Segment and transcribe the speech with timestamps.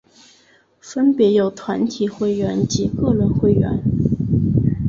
[0.79, 3.83] 分别有团体会员及个人会员。